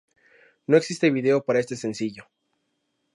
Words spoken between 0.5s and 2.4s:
No existe video para este sencillo.